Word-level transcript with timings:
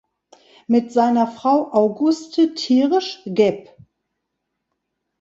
Mit 0.65 0.91
seiner 0.91 1.27
Frau 1.27 1.71
Auguste 1.73 2.55
Thiersch 2.55 3.21
geb. 3.27 3.69